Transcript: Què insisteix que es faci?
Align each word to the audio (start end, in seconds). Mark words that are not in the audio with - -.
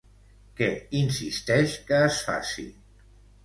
Què 0.59 0.69
insisteix 1.03 1.77
que 1.91 2.03
es 2.09 2.21
faci? 2.33 2.69